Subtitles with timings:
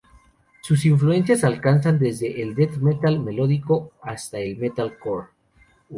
[0.63, 5.27] Sus influencias alcanzan desde el Death metal melódico hasta el Metalcore.